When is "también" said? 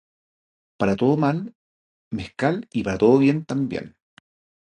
3.45-3.95